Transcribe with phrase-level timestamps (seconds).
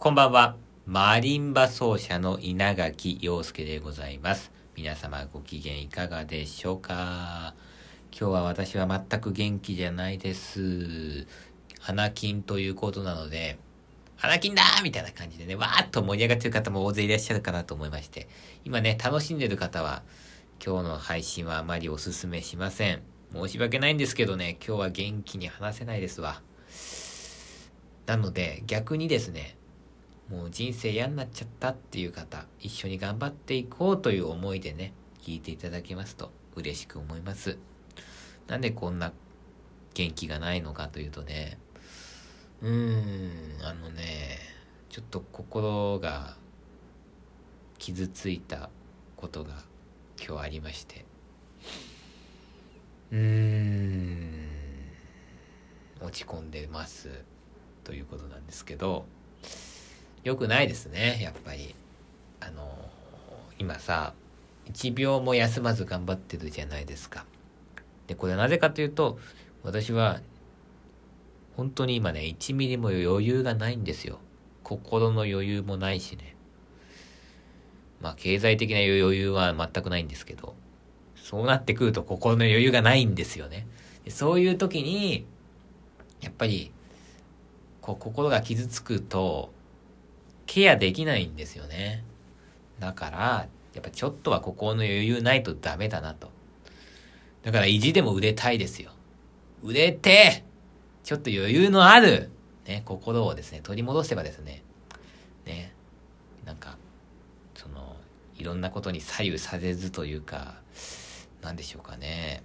[0.00, 0.54] こんばんは。
[0.86, 4.52] マリンバ奏者の稲垣陽介でございます。
[4.76, 7.56] 皆様ご機嫌いかがでしょうか？
[8.16, 11.26] 今日は私は全く元気じゃないです。
[11.80, 13.58] 花金ということなので、
[14.16, 18.28] 花金だーみたいな感じでね、わーっと盛り上がってる方も大勢いらっしゃるかなと思いまして、
[18.64, 20.04] 今ね、楽しんでる方は、
[20.64, 23.02] 今日の配信はあまりおすすめしません。
[23.32, 26.40] 申し訳ないんですけどね、今日は元気に話せないですわ。
[28.06, 29.57] なので、逆にですね、
[30.30, 34.92] もう人生嫌になっちゃったっていう方、一緒に頑張っていこうという思いでね、
[35.22, 37.58] 聞いていただけますと嬉しく思います。
[38.46, 39.12] なんでこんな
[39.94, 41.58] 元気がないのかというとね、
[42.60, 44.38] うーん、あのね、
[44.90, 46.36] ちょっと心が
[47.78, 48.68] 傷ついた
[49.16, 49.54] ことが
[50.22, 51.06] 今日ありまして、
[53.12, 54.48] うーん、
[56.02, 57.24] 落ち込んでます
[57.82, 59.06] ということなんですけど、
[60.28, 61.74] 良くないですね、やっぱり。
[62.40, 62.68] あの、
[63.58, 64.12] 今さ、
[64.70, 67.24] 1秒も休まず頑張ってるじゃないですか。
[68.06, 69.18] で、これはなぜかというと、
[69.62, 70.20] 私は、
[71.56, 74.18] 本当に今ね、1ミリも余裕がないんですよ。
[74.62, 76.36] 心の余裕もないしね。
[78.02, 80.54] まあ、経済的な余裕は全くないんですけど、
[81.16, 83.66] そうなってくると心の余裕がないんですよね。
[84.04, 85.26] でそういう時に、
[86.20, 86.70] やっぱり、
[87.80, 89.56] こう、心が傷つくと、
[90.58, 92.02] ケアできないんですよね。
[92.80, 96.30] だから、やっぱちょっとは心の余裕ないとダメだなと。
[97.44, 98.90] だから意地でも売れたいですよ。
[99.62, 100.44] 売れて、
[101.04, 102.30] ちょっと余裕のある、
[102.66, 104.62] ね、心をですね、取り戻せばですね、
[105.46, 105.72] ね、
[106.44, 106.76] なんか、
[107.54, 107.96] その、
[108.36, 110.56] いろんなことに左右されずというか、
[111.40, 112.42] なんでしょうかね、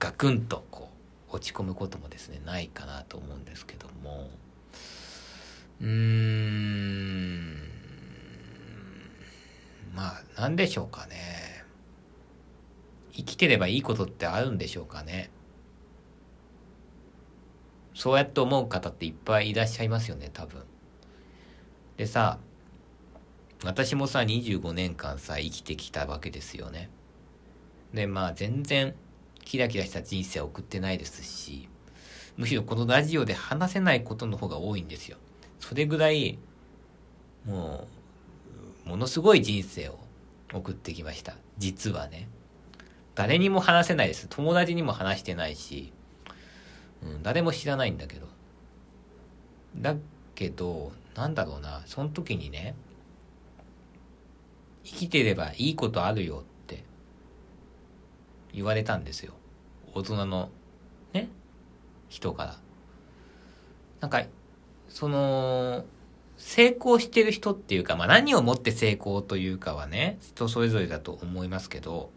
[0.00, 0.90] ガクンとこ
[1.32, 4.28] う、落ち込むこともですね、ないかなと思うんですけども、
[5.80, 7.54] うーん、
[9.94, 11.64] まあ、なんでしょうかね。
[13.12, 15.30] 生きてればいいことってあるんでしょうかね。
[17.94, 20.62] そうやって思う方っていっぱいいらっしゃいますよね、多分。
[21.96, 22.38] でさ、
[23.64, 26.88] 私もさ、25年間さ、生きてきたわけですよね。
[27.92, 28.94] で、まあ、全然、
[29.44, 31.68] キラキラした人生を送ってないですし、
[32.36, 35.18] むしろこのラジオで話せないことの方が多いんですよ。
[35.70, 36.36] それぐらい、
[37.46, 37.86] も
[38.84, 40.00] う、ものすごい人生を
[40.52, 41.36] 送ってきました。
[41.58, 42.28] 実はね。
[43.14, 44.26] 誰にも話せないです。
[44.28, 45.92] 友達にも話してないし、
[47.04, 48.26] うん、誰も知らないんだけど。
[49.76, 49.94] だ
[50.34, 52.74] けど、なんだろうな、その時にね、
[54.82, 56.82] 生きてればいいことあるよって
[58.52, 59.34] 言われたんですよ。
[59.94, 60.50] 大人の、
[61.12, 61.28] ね、
[62.08, 62.58] 人から。
[64.00, 64.24] なんか、
[64.90, 65.86] その、
[66.36, 72.10] 成功してる人っていうか、まあ何をもって成功というかはね、人それぞれだと思いますけど、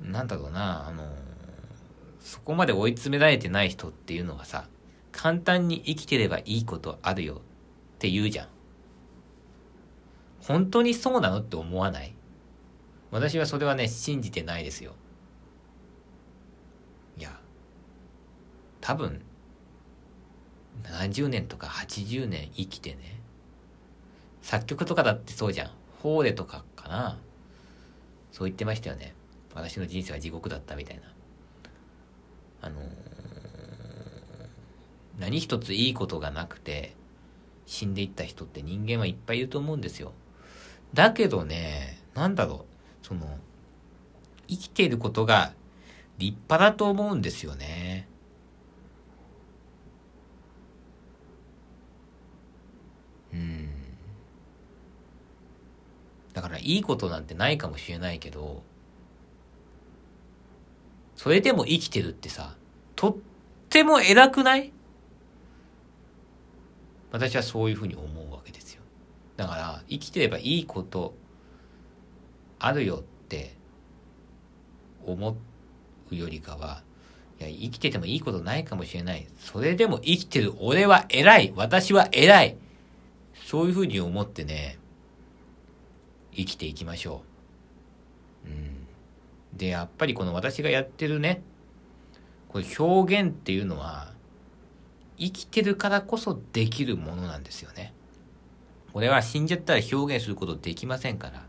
[0.00, 1.10] なんだろうな、あの、
[2.20, 4.66] そこまで追い詰められてない人っていうのがさ、
[5.10, 7.38] 簡単に生きてればいいことあるよっ
[7.98, 8.48] て言うじゃん。
[10.40, 12.14] 本当にそうなのって思わない？
[13.10, 14.92] 私はそれはね、信じてないですよ。
[17.18, 17.38] いや、
[18.80, 19.22] 多分、
[20.84, 23.20] 70年とか80年生きてね、
[24.40, 25.70] 作曲とかだってそうじゃん。
[26.02, 27.18] フォーレとかかな。
[28.32, 29.14] そう言ってましたよね。
[29.54, 31.02] 私の人生は地獄だったみたいな。
[32.62, 33.12] あのー
[35.18, 36.94] 何一ついいことがなくて、
[37.66, 40.12] 死んでいった人って人間はいっぱいいると思うんですよ。
[40.94, 42.66] だけどね、なんだろ
[43.02, 43.38] う、その、
[44.48, 45.52] 生きていることが
[46.18, 48.08] 立派だと思うんですよね。
[53.32, 53.68] うん。
[56.32, 58.62] だからいいことなんてないかもしれないけど、
[61.16, 62.56] それでも生きてるってさ、
[62.96, 63.16] とっ
[63.68, 64.72] ても偉くない？
[67.10, 68.82] 私はそういうふうに思うわけですよ。
[69.36, 71.14] だから、生きてればいいこと
[72.58, 73.54] あるよって
[75.04, 75.36] 思
[76.10, 76.82] うよりかは、
[77.38, 79.26] いや、生きててもいいことないかもしれない。
[79.38, 82.56] それでも生きてる俺は偉い私は偉い
[83.46, 84.78] そういうふうに思ってね、
[86.34, 87.22] 生きていきましょ
[88.44, 88.48] う。
[88.48, 88.86] うん。
[89.56, 91.42] で、やっぱりこの私がやってるね、
[92.48, 94.12] これ表現っていうのは、
[95.18, 97.94] 生きてるからこそできるものなんですよね。
[98.92, 101.32] 俺は死んじゃったら表現することできませんから。
[101.34, 101.44] だか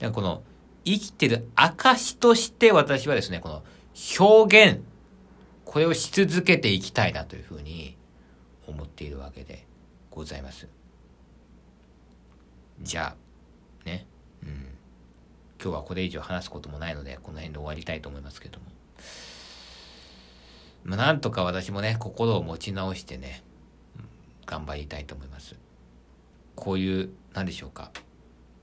[0.00, 0.42] らこの
[0.84, 3.62] 生きてる証として私はですね、この
[4.18, 4.80] 表現、
[5.64, 7.96] これをし続けていきたいなというふうに
[8.66, 9.66] 思っているわけで
[10.10, 10.68] ございます。
[12.80, 13.16] じゃあ、
[13.84, 14.06] ね。
[14.42, 14.48] うん。
[15.62, 18.66] 今日はこれ以上話すこともないので、この辺で終わりたいと思いますけども。
[20.84, 23.42] まあ、なんとか私もね、心を持ち直してね、
[24.46, 25.56] 頑張りたいと思います。
[26.56, 27.92] こういう、なんでしょうか。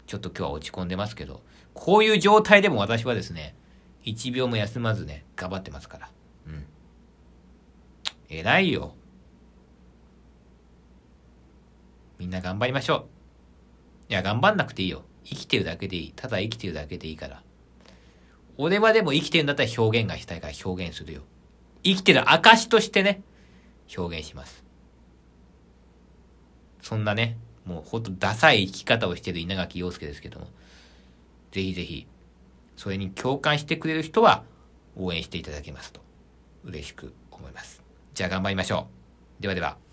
[0.07, 1.41] ちょっと今日は落ち込んでますけど、
[1.73, 3.55] こういう状態でも私はですね、
[4.03, 6.09] 一秒も休まずね、頑張ってますから。
[6.47, 6.65] うん。
[8.29, 8.93] 偉いよ。
[12.17, 13.14] みんな頑張りましょう。
[14.09, 15.03] いや、頑張んなくていいよ。
[15.23, 16.13] 生きてるだけでいい。
[16.15, 17.43] ただ生きてるだけでいいから。
[18.57, 21.21] 俺はでも生きてるんだったら表現がしたいから表現するよ。
[21.83, 23.21] 生きてる証としてね、
[23.95, 24.63] 表現します。
[26.81, 30.47] そんなね、もうほんとダサい生き方をしてる稲垣陽介ですけども、
[31.51, 32.07] ぜひぜひ、
[32.75, 34.43] それに共感してくれる人は
[34.95, 36.01] 応援していただけますと
[36.63, 37.81] 嬉しく思います。
[38.13, 38.87] じゃあ頑張りましょ
[39.39, 39.41] う。
[39.41, 39.84] ではでは。